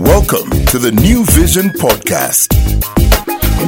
Welcome 0.00 0.48
to 0.68 0.78
the 0.78 0.92
New 0.92 1.26
Vision 1.26 1.66
Podcast. 1.76 2.56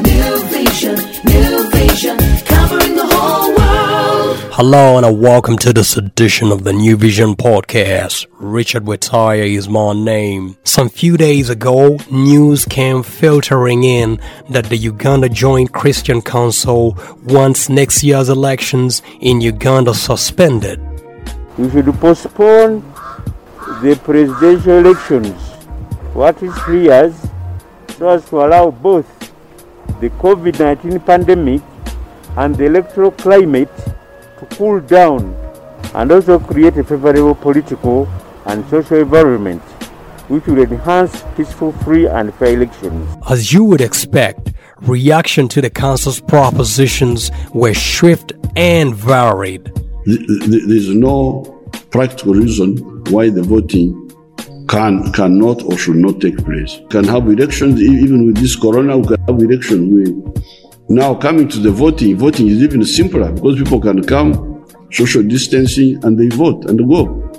New 0.02 0.49
vision, 0.49 0.94
new 1.26 1.70
vision, 1.70 2.17
covering 2.47 2.97
the 2.97 3.07
whole 3.07 3.49
world. 3.50 4.39
Hello 4.55 4.97
and 4.97 5.21
welcome 5.21 5.58
to 5.58 5.75
this 5.75 5.99
edition 5.99 6.50
of 6.50 6.65
the 6.65 6.73
New 6.73 6.97
Vision 6.97 7.34
Podcast. 7.34 8.25
Richard 8.39 8.84
Wetaya 8.84 9.55
is 9.55 9.68
my 9.68 9.93
name. 9.93 10.56
Some 10.64 10.88
few 10.88 11.18
days 11.18 11.50
ago, 11.50 11.98
news 12.10 12.64
came 12.64 13.02
filtering 13.02 13.84
in 13.84 14.18
that 14.48 14.70
the 14.70 14.78
Uganda 14.78 15.28
Joint 15.28 15.72
Christian 15.72 16.22
Council 16.22 16.96
wants 17.24 17.68
next 17.68 18.02
year's 18.02 18.30
elections 18.30 19.02
in 19.20 19.42
Uganda 19.42 19.92
suspended. 19.92 20.80
We 21.58 21.68
should 21.68 21.92
postpone 22.00 22.80
the 23.82 24.00
presidential 24.02 24.78
elections. 24.78 25.52
What 26.14 26.42
is 26.42 26.55
three 26.62 26.84
years 26.84 27.14
so 27.96 28.09
as 28.09 28.28
to 28.30 28.37
allow 28.45 28.70
both 28.70 29.06
the 30.00 30.10
COVID 30.10 30.59
19 30.59 31.00
pandemic 31.00 31.62
and 32.37 32.54
the 32.56 32.64
electoral 32.66 33.10
climate 33.12 33.74
to 34.38 34.46
cool 34.56 34.80
down 34.80 35.34
and 35.95 36.10
also 36.10 36.38
create 36.38 36.77
a 36.77 36.84
favorable 36.84 37.34
political 37.34 38.09
and 38.46 38.68
social 38.68 38.98
environment 38.98 39.62
which 40.28 40.46
will 40.46 40.59
enhance 40.62 41.24
peaceful, 41.37 41.73
free, 41.84 42.06
and 42.06 42.32
fair 42.34 42.54
elections. 42.54 43.16
As 43.29 43.52
you 43.52 43.65
would 43.65 43.80
expect, 43.80 44.52
reaction 44.80 45.46
to 45.48 45.60
the 45.60 45.68
council's 45.68 46.20
propositions 46.20 47.30
were 47.52 47.74
swift 47.74 48.32
and 48.56 48.95
varied. 48.95 49.65
Th- 50.06 50.18
th- 50.26 50.62
There's 50.66 50.88
no 50.95 51.42
practical 51.90 52.34
reason 52.34 52.76
why 53.10 53.29
the 53.30 53.42
voting 53.42 54.02
can 54.72 55.12
cannot 55.12 55.62
or 55.64 55.76
should 55.76 55.96
not 55.96 56.18
take 56.18 56.38
place. 56.38 56.80
Can 56.88 57.04
have 57.04 57.28
elections 57.28 57.78
even 57.80 58.26
with 58.26 58.38
this 58.38 58.56
corona. 58.56 58.96
We 58.96 59.06
can 59.06 59.20
have 59.29 59.38
elections. 59.38 59.92
We 59.92 60.04
now 60.88 61.14
coming 61.14 61.46
to 61.48 61.59
the 61.59 61.70
voting. 61.70 62.16
Voting 62.16 62.48
is 62.48 62.62
even 62.62 62.82
simpler 62.82 63.30
because 63.30 63.59
people 63.59 63.80
can 63.80 64.03
come, 64.03 64.67
social 64.91 65.23
distancing, 65.23 66.03
and 66.05 66.19
they 66.19 66.34
vote 66.34 66.70
and 66.70 66.89
go. 66.89 67.32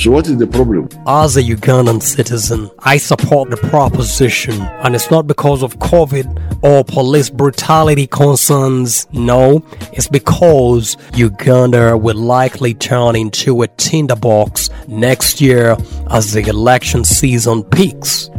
So 0.00 0.12
what 0.12 0.26
is 0.28 0.38
the 0.38 0.46
problem? 0.46 0.88
As 1.06 1.36
a 1.36 1.42
Ugandan 1.42 2.02
citizen, 2.02 2.70
I 2.78 2.96
support 2.96 3.50
the 3.50 3.58
proposition, 3.58 4.58
and 4.82 4.94
it's 4.94 5.10
not 5.10 5.26
because 5.26 5.62
of 5.62 5.78
COVID 5.78 6.64
or 6.64 6.84
police 6.84 7.28
brutality 7.28 8.06
concerns. 8.06 9.06
No, 9.12 9.62
it's 9.92 10.08
because 10.08 10.96
Uganda 11.14 11.98
will 11.98 12.16
likely 12.16 12.72
turn 12.72 13.14
into 13.14 13.60
a 13.60 13.68
tinderbox 13.68 14.70
next 14.88 15.38
year 15.38 15.76
as 16.08 16.32
the 16.32 16.48
election 16.48 17.04
season 17.04 17.62
peaks. 17.64 18.30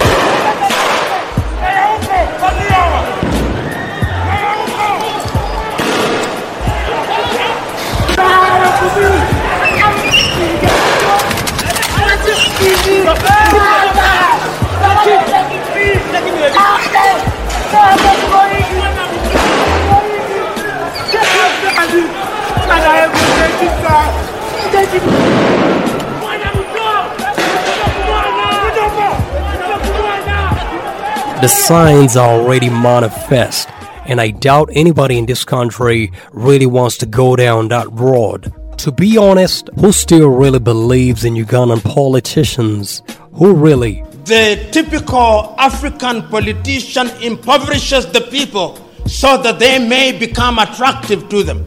The 31.41 31.47
signs 31.47 32.15
are 32.15 32.29
already 32.29 32.69
manifest, 32.69 33.69
and 34.05 34.21
I 34.21 34.31
doubt 34.31 34.69
anybody 34.73 35.17
in 35.17 35.25
this 35.25 35.43
country 35.43 36.11
really 36.31 36.67
wants 36.67 36.97
to 36.99 37.05
go 37.05 37.35
down 37.35 37.69
that 37.69 37.91
road. 37.91 38.53
To 38.79 38.91
be 38.91 39.17
honest, 39.17 39.69
who 39.79 39.91
still 39.91 40.29
really 40.29 40.59
believes 40.59 41.25
in 41.25 41.33
Ugandan 41.33 41.83
politicians? 41.83 43.01
Who 43.33 43.53
really? 43.53 44.03
the 44.25 44.69
typical 44.71 45.55
African 45.57 46.21
politician 46.29 47.09
impoverishes 47.21 48.05
the 48.11 48.21
people 48.21 48.77
so 49.07 49.41
that 49.41 49.59
they 49.59 49.79
may 49.79 50.17
become 50.17 50.59
attractive 50.59 51.27
to 51.29 51.43
them. 51.43 51.65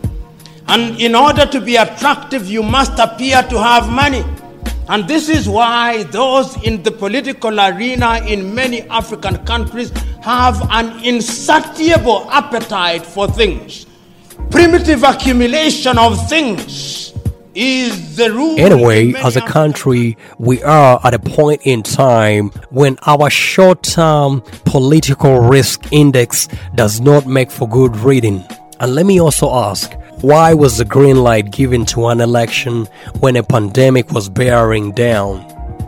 And 0.69 1.01
in 1.01 1.15
order 1.15 1.47
to 1.47 1.61
be 1.61 1.77
attractive, 1.77 2.47
you 2.49 2.63
must 2.63 2.99
appear 2.99 3.43
to 3.43 3.59
have 3.61 3.91
money. 3.91 4.25
And 4.89 5.09
this 5.09 5.29
is 5.29 5.49
why 5.49 6.03
those 6.05 6.63
in 6.63 6.83
the 6.83 6.91
political 6.91 7.59
arena 7.59 8.21
in 8.27 8.55
many 8.55 8.83
African 8.83 9.45
countries 9.47 9.91
have 10.23 10.61
an 10.71 11.03
insatiable 11.05 12.31
appetite 12.31 13.07
for 13.07 13.27
things. 13.27 13.87
Primitive 14.51 15.03
accumulation 15.03 15.97
of 15.97 16.29
things 16.29 17.15
is 17.55 18.17
the 18.17 18.31
rule. 18.31 18.59
Anyway, 18.59 19.15
as 19.15 19.37
a 19.37 19.41
country, 19.41 20.17
we 20.39 20.63
are 20.63 21.01
at 21.05 21.15
a 21.15 21.19
point 21.19 21.63
in 21.65 21.83
time 21.83 22.51
when 22.71 22.99
our 23.07 23.31
short 23.31 23.83
term 23.83 24.43
political 24.65 25.41
risk 25.41 25.93
index 25.93 26.49
does 26.75 27.01
not 27.01 27.27
make 27.27 27.51
for 27.51 27.69
good 27.69 27.97
reading. 27.97 28.45
And 28.81 28.95
let 28.95 29.07
me 29.07 29.21
also 29.21 29.51
ask 29.51 29.93
why 30.25 30.55
was 30.55 30.79
the 30.79 30.87
green 30.87 31.23
light 31.23 31.51
given 31.53 31.85
to 31.85 32.07
an 32.07 32.19
election 32.19 32.87
when 33.21 33.37
a 33.37 33.43
pandemic 33.43 34.11
was 34.11 34.31
bearing 34.31 34.91
down? 34.93 35.47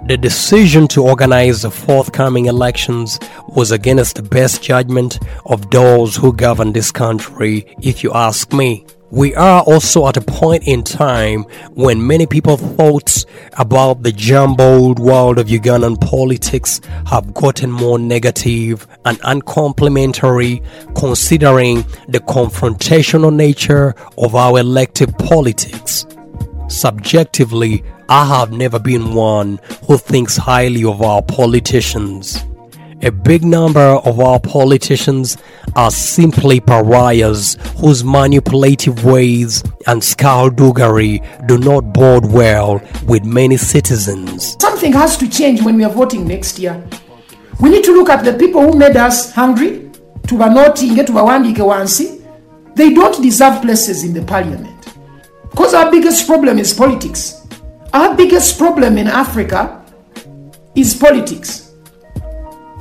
The 0.09 0.19
decision 0.19 0.87
to 0.89 1.03
organize 1.03 1.63
the 1.63 1.71
forthcoming 1.71 2.45
elections 2.45 3.19
was 3.49 3.71
against 3.71 4.17
the 4.17 4.23
best 4.23 4.63
judgment 4.63 5.19
of 5.47 5.71
those 5.71 6.17
who 6.17 6.35
govern 6.35 6.75
this 6.75 6.93
country, 6.93 7.75
if 7.81 8.05
you 8.05 8.13
ask 8.13 8.53
me. 8.53 8.85
We 9.11 9.35
are 9.37 9.63
also 9.63 10.07
at 10.07 10.19
a 10.19 10.21
point 10.21 10.65
in 10.67 10.83
time 10.83 11.45
when 11.75 12.07
many 12.07 12.27
people's 12.27 12.61
thoughts 12.61 13.25
about 13.55 14.03
the 14.03 14.13
jumbled 14.13 14.99
world 14.99 15.39
of 15.39 15.47
Ugandan 15.47 15.99
politics 16.01 16.81
have 17.07 17.33
gotten 17.33 17.71
more 17.71 17.99
negative 17.99 18.87
and 19.06 19.19
uncomplimentary 19.25 20.62
considering 20.94 21.83
the 22.09 22.21
confrontational 22.21 23.34
nature 23.34 23.94
of 24.19 24.34
our 24.34 24.59
elective 24.59 25.17
politics. 25.17 26.06
Subjectively, 26.69 27.83
I 28.09 28.27
have 28.27 28.53
never 28.53 28.78
been 28.78 29.15
one 29.15 29.61
who 29.87 29.97
thinks 29.97 30.37
highly 30.37 30.84
of 30.84 31.00
our 31.00 31.22
politicians. 31.22 32.44
A 33.03 33.11
big 33.11 33.44
number 33.44 33.81
of 34.05 34.19
our 34.21 34.41
politicians 34.41 35.37
are 35.77 35.91
simply 35.91 36.61
pariahs 36.61 37.56
whose 37.77 38.03
manipulative 38.03 39.05
ways 39.05 39.62
and 39.87 40.03
skullduggery 40.03 41.23
do 41.47 41.59
not 41.59 41.93
bode 41.93 42.25
well 42.25 42.81
with 43.06 43.25
many 43.25 43.56
citizens. 43.56 44.56
Something 44.61 44.93
has 44.94 45.17
to 45.19 45.28
change 45.28 45.62
when 45.62 45.77
we 45.77 45.84
are 45.84 45.93
voting 45.93 46.27
next 46.27 46.59
year. 46.59 46.83
We 47.61 47.71
need 47.71 47.84
to 47.84 47.93
look 47.93 48.11
at 48.11 48.25
the 48.25 48.34
people 48.34 48.61
who 48.61 48.78
made 48.78 48.97
us 48.97 49.33
hungry. 49.33 49.91
They 52.75 52.93
don't 52.93 53.22
deserve 53.22 53.62
places 53.62 54.05
in 54.05 54.12
the 54.12 54.22
parliament. 54.22 54.94
Because 55.50 55.72
our 55.72 55.91
biggest 55.91 56.27
problem 56.27 56.59
is 56.59 56.75
politics. 56.75 57.47
Our 57.93 58.15
biggest 58.15 58.59
problem 58.59 58.99
in 58.99 59.06
Africa 59.06 59.83
is 60.75 60.94
politics, 60.94 61.72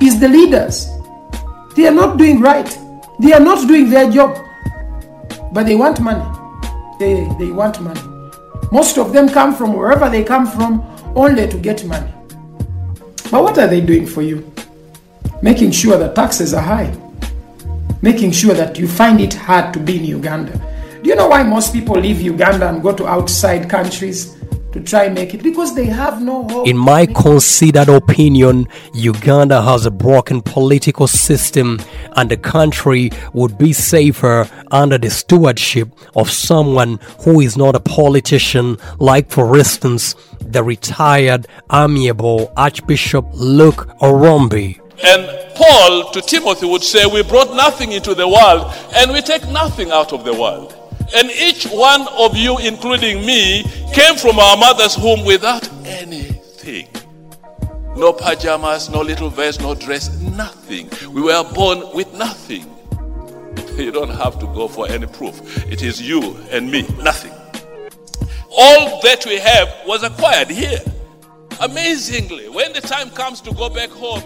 is 0.00 0.20
the 0.20 0.28
leaders. 0.28 0.86
They 1.74 1.86
are 1.86 1.94
not 1.94 2.18
doing 2.18 2.40
right. 2.40 2.68
They 3.20 3.32
are 3.32 3.40
not 3.40 3.66
doing 3.66 3.88
their 3.88 4.10
job. 4.10 4.36
But 5.52 5.64
they 5.64 5.74
want 5.74 6.00
money. 6.00 6.24
They, 6.98 7.26
they 7.38 7.50
want 7.50 7.80
money. 7.80 8.00
Most 8.70 8.98
of 8.98 9.14
them 9.14 9.28
come 9.28 9.54
from 9.54 9.72
wherever 9.72 10.10
they 10.10 10.22
come 10.22 10.46
from 10.46 10.84
only 11.14 11.48
to 11.48 11.56
get 11.56 11.84
money. 11.86 12.12
But 13.30 13.42
what 13.42 13.58
are 13.58 13.66
they 13.66 13.80
doing 13.80 14.06
for 14.06 14.20
you? 14.20 14.52
Making 15.42 15.70
sure 15.70 15.98
that 15.98 16.14
taxes 16.14 16.54
are 16.54 16.62
high. 16.62 16.96
Making 18.00 18.30
sure 18.30 18.54
that 18.54 18.78
you 18.78 18.88
find 18.88 19.20
it 19.20 19.34
hard 19.34 19.74
to 19.74 19.80
be 19.80 19.98
in 19.98 20.04
Uganda. 20.04 20.52
Do 21.02 21.10
you 21.10 21.14
know 21.14 21.28
why 21.28 21.42
most 21.42 21.72
people 21.72 21.94
leave 21.94 22.20
Uganda 22.20 22.68
and 22.68 22.82
go 22.82 22.94
to 22.94 23.06
outside 23.06 23.68
countries 23.68 24.34
to 24.72 24.80
try 24.80 25.08
make 25.08 25.34
it? 25.34 25.42
Because 25.42 25.74
they 25.74 25.84
have 25.84 26.22
no 26.22 26.48
hope. 26.48 26.66
In 26.66 26.76
my 26.76 27.06
considered 27.06 27.88
opinion, 27.88 28.66
Uganda 28.94 29.60
has 29.62 29.84
a 29.86 29.90
broken 29.90 30.40
political 30.40 31.06
system 31.06 31.80
and 32.16 32.30
the 32.30 32.36
country 32.36 33.10
would 33.34 33.58
be 33.58 33.72
safer 33.72 34.48
under 34.70 34.98
the 34.98 35.10
stewardship 35.10 35.90
of 36.14 36.30
someone 36.30 36.98
who 37.20 37.40
is 37.40 37.56
not 37.56 37.76
a 37.76 37.80
politician, 37.80 38.78
like, 38.98 39.30
for 39.30 39.56
instance, 39.56 40.14
the 40.40 40.62
retired, 40.62 41.46
amiable 41.72 42.52
Archbishop 42.56 43.26
Luke 43.34 43.86
Orombi. 44.00 44.80
And 45.02 45.54
Paul 45.54 46.10
to 46.12 46.22
Timothy 46.22 46.66
would 46.66 46.82
say, 46.82 47.06
We 47.06 47.22
brought 47.22 47.54
nothing 47.54 47.92
into 47.92 48.14
the 48.14 48.26
world, 48.26 48.72
and 48.94 49.12
we 49.12 49.20
take 49.20 49.46
nothing 49.48 49.90
out 49.90 50.12
of 50.12 50.24
the 50.24 50.32
world. 50.32 50.74
And 51.14 51.30
each 51.30 51.64
one 51.66 52.06
of 52.08 52.36
you, 52.36 52.58
including 52.58 53.24
me, 53.24 53.62
came 53.94 54.16
from 54.16 54.38
our 54.38 54.56
mother's 54.56 54.98
womb 54.98 55.24
without 55.24 55.68
anything. 55.84 56.88
No 57.96 58.12
pajamas, 58.12 58.90
no 58.90 59.00
little 59.00 59.30
vest, 59.30 59.60
no 59.60 59.74
dress, 59.74 60.20
nothing. 60.20 60.90
We 61.12 61.22
were 61.22 61.44
born 61.54 61.82
with 61.94 62.12
nothing. 62.14 62.72
You 63.76 63.92
don't 63.92 64.10
have 64.10 64.38
to 64.38 64.46
go 64.46 64.68
for 64.68 64.88
any 64.88 65.06
proof. 65.06 65.38
It 65.70 65.82
is 65.82 66.00
you 66.00 66.38
and 66.50 66.70
me, 66.70 66.86
nothing. 67.02 67.32
All 68.50 69.02
that 69.02 69.26
we 69.26 69.36
have 69.36 69.68
was 69.86 70.02
acquired 70.02 70.48
here. 70.48 70.78
Amazingly, 71.60 72.48
when 72.48 72.72
the 72.72 72.80
time 72.80 73.10
comes 73.10 73.42
to 73.42 73.52
go 73.52 73.68
back 73.68 73.90
home, 73.90 74.22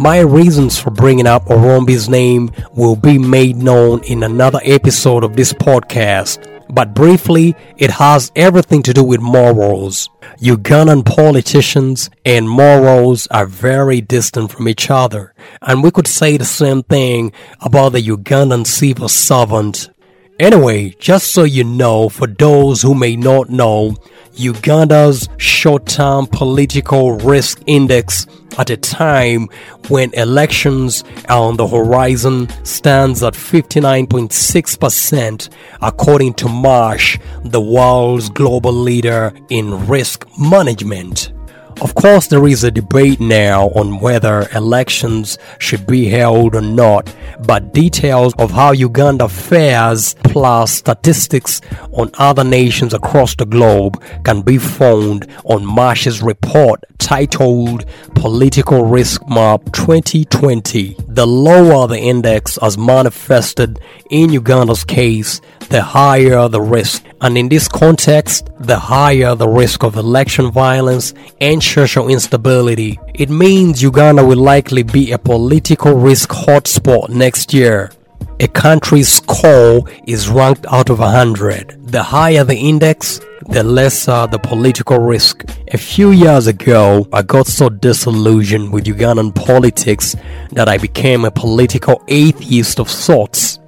My 0.00 0.20
reasons 0.20 0.78
for 0.78 0.90
bringing 0.90 1.26
up 1.26 1.46
Orombi's 1.46 2.08
name 2.08 2.50
will 2.72 2.96
be 2.96 3.18
made 3.18 3.56
known 3.56 4.02
in 4.04 4.22
another 4.22 4.60
episode 4.62 5.24
of 5.24 5.36
this 5.36 5.52
podcast. 5.52 6.52
But 6.68 6.94
briefly, 6.94 7.54
it 7.76 7.90
has 7.90 8.32
everything 8.34 8.82
to 8.82 8.92
do 8.92 9.04
with 9.04 9.20
morals. 9.20 10.10
Ugandan 10.40 11.04
politicians 11.04 12.10
and 12.24 12.48
morals 12.48 13.26
are 13.28 13.46
very 13.46 14.00
distant 14.00 14.50
from 14.50 14.68
each 14.68 14.90
other. 14.90 15.32
And 15.62 15.82
we 15.82 15.90
could 15.90 16.08
say 16.08 16.36
the 16.36 16.44
same 16.44 16.82
thing 16.82 17.32
about 17.60 17.90
the 17.90 18.02
Ugandan 18.02 18.66
civil 18.66 19.08
servant. 19.08 19.88
Anyway, 20.38 20.90
just 20.98 21.32
so 21.32 21.44
you 21.44 21.64
know, 21.64 22.10
for 22.10 22.26
those 22.26 22.82
who 22.82 22.94
may 22.94 23.16
not 23.16 23.48
know, 23.48 23.96
Uganda's 24.34 25.30
short 25.38 25.86
term 25.86 26.26
political 26.26 27.12
risk 27.12 27.62
index 27.66 28.26
at 28.58 28.68
a 28.68 28.76
time 28.76 29.48
when 29.88 30.12
elections 30.12 31.04
are 31.30 31.48
on 31.48 31.56
the 31.56 31.66
horizon 31.66 32.48
stands 32.64 33.22
at 33.22 33.32
59.6%, 33.32 35.48
according 35.80 36.34
to 36.34 36.48
Marsh, 36.48 37.18
the 37.42 37.60
world's 37.60 38.28
global 38.28 38.72
leader 38.72 39.32
in 39.48 39.86
risk 39.86 40.26
management. 40.38 41.32
Of 41.82 41.94
course, 41.94 42.26
there 42.28 42.46
is 42.46 42.64
a 42.64 42.70
debate 42.70 43.20
now 43.20 43.68
on 43.68 44.00
whether 44.00 44.48
elections 44.54 45.38
should 45.58 45.86
be 45.86 46.06
held 46.06 46.54
or 46.54 46.62
not, 46.62 47.14
but 47.46 47.74
details 47.74 48.32
of 48.38 48.50
how 48.50 48.72
Uganda 48.72 49.28
fares 49.28 50.14
plus 50.24 50.72
statistics 50.72 51.60
on 51.92 52.10
other 52.14 52.44
nations 52.44 52.94
across 52.94 53.34
the 53.34 53.44
globe 53.44 54.02
can 54.24 54.40
be 54.40 54.56
found 54.56 55.30
on 55.44 55.66
Marsh's 55.66 56.22
report 56.22 56.82
titled 56.98 57.84
Political 58.14 58.86
Risk 58.86 59.28
Map 59.28 59.62
2020. 59.72 60.96
The 61.08 61.26
lower 61.26 61.86
the 61.86 61.98
index 61.98 62.56
as 62.58 62.78
manifested 62.78 63.78
in 64.10 64.32
Uganda's 64.32 64.82
case, 64.82 65.42
the 65.68 65.82
higher 65.82 66.48
the 66.48 66.60
risk. 66.60 67.04
And 67.20 67.36
in 67.36 67.48
this 67.48 67.68
context, 67.68 68.48
the 68.58 68.78
higher 68.78 69.34
the 69.34 69.48
risk 69.48 69.82
of 69.82 69.96
election 69.96 70.50
violence 70.50 71.14
and 71.40 71.62
social 71.62 72.08
instability. 72.08 72.98
It 73.14 73.30
means 73.30 73.82
Uganda 73.82 74.24
will 74.24 74.38
likely 74.38 74.82
be 74.82 75.12
a 75.12 75.18
political 75.18 75.94
risk 75.94 76.30
hotspot 76.30 77.08
next 77.08 77.54
year. 77.54 77.90
A 78.38 78.48
country's 78.48 79.08
score 79.08 79.82
is 80.06 80.28
ranked 80.28 80.66
out 80.70 80.90
of 80.90 80.98
100. 80.98 81.86
The 81.86 82.02
higher 82.02 82.44
the 82.44 82.56
index, 82.56 83.20
the 83.48 83.62
lesser 83.62 84.26
the 84.26 84.38
political 84.38 84.98
risk. 84.98 85.44
A 85.72 85.78
few 85.78 86.10
years 86.10 86.46
ago, 86.46 87.06
I 87.12 87.22
got 87.22 87.46
so 87.46 87.68
disillusioned 87.68 88.72
with 88.72 88.84
Ugandan 88.84 89.34
politics 89.34 90.16
that 90.52 90.68
I 90.68 90.76
became 90.78 91.24
a 91.24 91.30
political 91.30 92.02
atheist 92.08 92.78
of 92.78 92.90
sorts. 92.90 93.58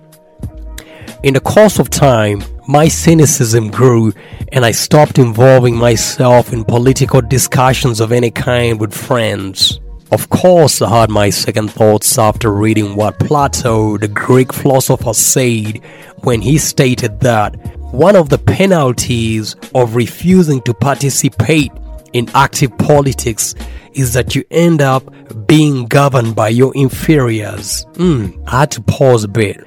In 1.24 1.34
the 1.34 1.40
course 1.40 1.80
of 1.80 1.90
time, 1.90 2.44
my 2.68 2.86
cynicism 2.86 3.72
grew 3.72 4.12
and 4.52 4.64
I 4.64 4.70
stopped 4.70 5.18
involving 5.18 5.76
myself 5.76 6.52
in 6.52 6.64
political 6.64 7.20
discussions 7.20 7.98
of 7.98 8.12
any 8.12 8.30
kind 8.30 8.78
with 8.78 8.94
friends. 8.94 9.80
Of 10.12 10.28
course, 10.28 10.80
I 10.80 11.00
had 11.00 11.10
my 11.10 11.30
second 11.30 11.72
thoughts 11.72 12.18
after 12.18 12.52
reading 12.52 12.94
what 12.94 13.18
Plato, 13.18 13.98
the 13.98 14.06
Greek 14.06 14.52
philosopher, 14.52 15.12
said 15.12 15.82
when 16.22 16.40
he 16.40 16.56
stated 16.56 17.18
that 17.20 17.56
one 17.92 18.14
of 18.14 18.28
the 18.28 18.38
penalties 18.38 19.56
of 19.74 19.96
refusing 19.96 20.60
to 20.62 20.72
participate 20.72 21.72
in 22.12 22.30
active 22.32 22.78
politics 22.78 23.56
is 23.94 24.12
that 24.12 24.36
you 24.36 24.44
end 24.52 24.80
up 24.80 25.02
being 25.48 25.86
governed 25.86 26.36
by 26.36 26.48
your 26.48 26.72
inferiors. 26.76 27.84
Hmm, 27.96 28.28
I 28.46 28.60
had 28.60 28.70
to 28.72 28.82
pause 28.82 29.24
a 29.24 29.28
bit. 29.28 29.66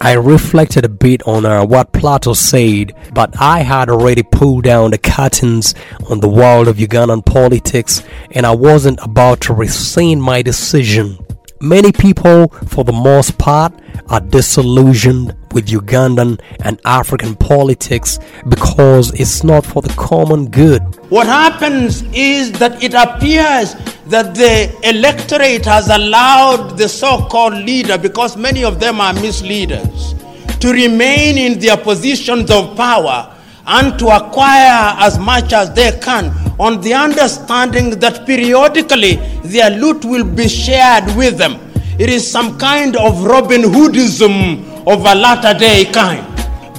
I 0.00 0.12
reflected 0.12 0.84
a 0.84 0.88
bit 0.88 1.22
on 1.26 1.44
uh, 1.44 1.64
what 1.66 1.92
Plato 1.92 2.32
said, 2.32 2.94
but 3.12 3.34
I 3.40 3.60
had 3.60 3.90
already 3.90 4.22
pulled 4.22 4.62
down 4.64 4.92
the 4.92 4.98
curtains 4.98 5.74
on 6.08 6.20
the 6.20 6.28
world 6.28 6.68
of 6.68 6.76
Ugandan 6.76 7.26
politics 7.26 8.04
and 8.30 8.46
I 8.46 8.54
wasn't 8.54 9.00
about 9.02 9.40
to 9.42 9.54
rescind 9.54 10.22
my 10.22 10.40
decision. 10.42 11.18
Many 11.60 11.90
people, 11.90 12.46
for 12.68 12.84
the 12.84 12.92
most 12.92 13.38
part, 13.38 13.72
are 14.08 14.20
disillusioned 14.20 15.34
with 15.52 15.66
Ugandan 15.66 16.40
and 16.64 16.80
African 16.84 17.34
politics 17.34 18.20
because 18.48 19.12
it's 19.18 19.42
not 19.42 19.66
for 19.66 19.82
the 19.82 19.92
common 19.94 20.48
good. 20.48 20.80
What 21.10 21.26
happens 21.26 22.02
is 22.12 22.52
that 22.60 22.80
it 22.84 22.94
appears 22.94 23.74
that 24.08 24.34
the 24.34 24.74
electorate 24.88 25.66
has 25.66 25.88
allowed 25.88 26.78
the 26.78 26.88
so 26.88 27.26
called 27.26 27.54
leader, 27.54 27.98
because 27.98 28.36
many 28.36 28.64
of 28.64 28.80
them 28.80 29.00
are 29.00 29.12
misleaders, 29.12 30.14
to 30.60 30.72
remain 30.72 31.36
in 31.36 31.58
their 31.58 31.76
positions 31.76 32.50
of 32.50 32.76
power 32.76 33.34
and 33.66 33.98
to 33.98 34.08
acquire 34.08 34.96
as 34.98 35.18
much 35.18 35.52
as 35.52 35.72
they 35.74 35.92
can 36.00 36.30
on 36.58 36.80
the 36.80 36.94
understanding 36.94 37.90
that 37.90 38.26
periodically 38.26 39.16
their 39.44 39.70
loot 39.70 40.04
will 40.04 40.24
be 40.24 40.48
shared 40.48 41.04
with 41.14 41.36
them. 41.36 41.60
It 41.98 42.08
is 42.08 42.28
some 42.28 42.58
kind 42.58 42.96
of 42.96 43.24
Robin 43.24 43.62
Hoodism 43.62 44.86
of 44.86 45.00
a 45.00 45.14
latter 45.14 45.56
day 45.58 45.84
kind. 45.84 46.24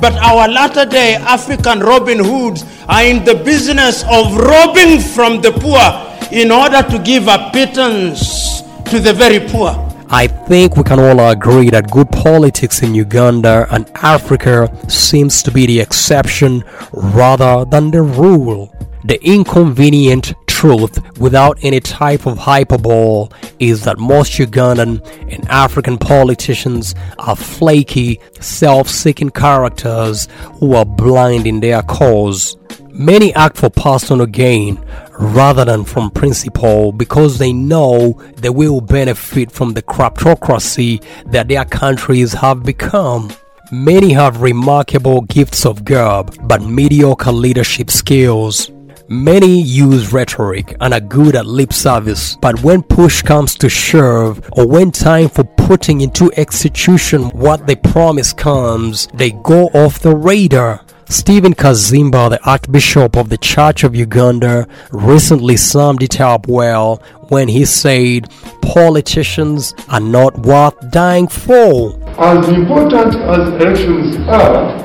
But 0.02 0.14
our 0.14 0.48
latter 0.48 0.86
day 0.86 1.16
African 1.16 1.82
Robin 1.82 2.18
Hoods 2.18 2.64
are 2.88 3.04
in 3.04 3.24
the 3.24 3.36
business 3.36 4.04
of 4.10 4.36
robbing 4.36 5.00
from 5.00 5.42
the 5.42 5.52
poor 5.52 6.09
in 6.32 6.52
order 6.52 6.82
to 6.84 7.00
give 7.00 7.28
a 7.28 7.50
pittance 7.52 8.62
to 8.86 9.00
the 9.00 9.14
very 9.14 9.40
poor. 9.40 9.86
I 10.12 10.28
think 10.28 10.76
we 10.76 10.84
can 10.84 11.00
all 11.00 11.20
agree 11.30 11.70
that 11.70 11.92
good 11.92 12.10
politics 12.10 12.82
in 12.82 12.96
Uganda 12.96 13.68
and 13.70 13.90
Africa 13.96 14.68
seems 14.90 15.44
to 15.44 15.52
be 15.52 15.68
the 15.68 15.80
exception 15.80 16.64
rather 16.94 17.64
than 17.66 17.92
the 17.92 18.02
rule. 18.02 18.74
The 19.06 19.24
inconvenient 19.24 20.34
truth, 20.48 21.00
without 21.20 21.58
any 21.62 21.80
type 21.80 22.26
of 22.26 22.38
hyperbole, 22.38 23.30
is 23.60 23.84
that 23.86 23.98
most 23.98 24.34
Ugandan 24.34 25.06
and 25.32 25.48
African 25.48 25.98
politicians 25.98 26.96
are 27.18 27.36
flaky, 27.36 28.20
self 28.42 28.90
seeking 28.90 29.30
characters 29.30 30.28
who 30.56 30.74
are 30.74 30.86
blind 30.86 31.48
in 31.48 31.60
their 31.60 31.82
cause. 31.84 32.58
Many 32.92 33.34
act 33.36 33.58
for 33.58 33.70
personal 33.70 34.26
gain 34.26 34.84
rather 35.20 35.66
than 35.66 35.84
from 35.86 36.12
principle 36.12 36.92
because 36.92 37.38
they 37.38 37.54
know 37.54 38.22
they 38.38 38.50
will 38.50 38.82
benefit 38.82 39.52
from 39.52 39.74
the 39.74 39.82
kleptocracy 39.82 41.04
that 41.32 41.48
their 41.48 41.66
countries 41.66 42.34
have 42.34 42.64
become. 42.64 43.32
Many 43.72 44.14
have 44.14 44.42
remarkable 44.42 45.22
gifts 45.22 45.66
of 45.66 45.86
gab 45.86 46.36
but 46.48 46.64
mediocre 46.64 47.32
leadership 47.32 47.92
skills. 47.92 48.72
Many 49.12 49.60
use 49.62 50.14
rhetoric 50.14 50.76
and 50.82 50.94
are 50.94 51.00
good 51.00 51.36
at 51.36 51.48
lip 51.48 51.74
service, 51.74 52.38
but 52.42 52.62
when 52.62 52.84
push 52.84 53.24
comes 53.24 53.56
to 53.56 53.68
shove 53.68 54.48
or 54.52 54.68
when 54.68 54.92
time 54.92 55.30
for 55.30 55.44
putting 55.44 56.02
into 56.02 56.32
execution 56.38 57.24
what 57.30 57.66
they 57.66 57.76
promise 57.76 58.34
comes, 58.34 59.08
they 59.16 59.32
go 59.32 59.66
off 59.70 60.00
the 60.00 60.16
radar. 60.16 60.86
Stephen 61.12 61.56
Kazimba, 61.56 62.30
the 62.30 62.40
Archbishop 62.48 63.18
of 63.18 63.30
the 63.30 63.38
Church 63.40 63.84
of 63.84 63.96
Uganda, 63.96 64.68
recently 64.92 65.58
summed 65.58 66.04
it 66.04 66.22
up 66.22 66.48
well 66.48 67.02
when 67.30 67.48
he 67.48 67.66
said, 67.66 68.30
Politicians 68.62 69.74
are 69.90 70.00
not 70.00 70.38
worth 70.38 70.76
dying 70.92 71.28
for. 71.28 71.98
As 72.20 72.48
important 72.50 73.16
as 73.16 73.50
elections 73.50 74.18
are, 74.28 74.78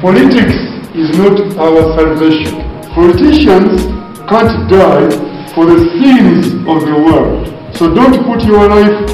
politics 0.00 0.54
is 0.94 1.18
not 1.18 1.40
our 1.58 1.98
salvation. 1.98 2.62
Politicians 2.94 3.82
can't 4.30 4.70
die 4.70 5.10
for 5.52 5.66
the 5.66 5.78
sins 5.98 6.46
of 6.68 6.80
the 6.86 6.94
world. 6.94 7.48
So 7.76 7.92
don't 7.92 8.24
put 8.24 8.44
your 8.44 8.68
life 8.68 9.10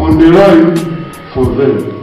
on 0.00 0.18
the 0.18 0.32
line 0.32 0.76
for 1.32 1.44
them. 1.54 1.97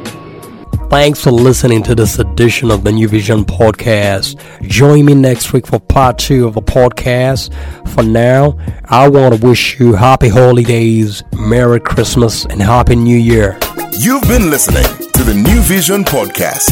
Thanks 0.89 1.21
for 1.21 1.31
listening 1.31 1.83
to 1.83 1.95
this 1.95 2.19
edition 2.19 2.71
of 2.71 2.83
the 2.83 2.91
New 2.91 3.07
Vision 3.09 3.43
podcast. 3.43 4.39
Join 4.61 5.05
me 5.05 5.13
next 5.13 5.51
week 5.51 5.67
for 5.67 5.79
part 5.79 6.17
two 6.17 6.47
of 6.47 6.53
the 6.53 6.61
podcast. 6.61 7.53
For 7.93 8.01
now, 8.03 8.57
I 8.85 9.09
want 9.09 9.35
to 9.35 9.45
wish 9.45 9.77
you 9.79 9.93
happy 9.93 10.29
holidays, 10.29 11.21
Merry 11.33 11.79
Christmas, 11.81 12.45
and 12.45 12.61
Happy 12.61 12.95
New 12.95 13.17
Year. 13.17 13.59
You've 13.99 14.23
been 14.23 14.49
listening 14.49 14.83
to 15.11 15.23
the 15.23 15.33
New 15.33 15.59
Vision 15.61 16.03
Podcast. 16.05 16.69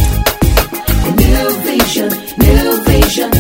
New 1.18 1.62
vision, 1.64 2.10
new 2.38 2.84
vision, 2.86 3.32